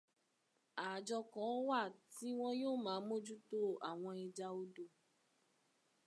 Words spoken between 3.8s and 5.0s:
àwọn ẹja odò.